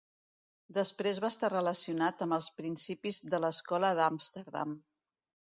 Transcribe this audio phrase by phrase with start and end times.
[0.77, 4.75] Després va estar relacionat amb els principis de l'Escola d'Amsterdam.